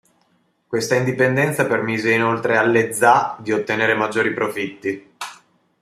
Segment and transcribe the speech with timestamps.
[0.65, 5.13] Questa indipendenza permise inoltre alle "za" di ottenere maggiori profitti.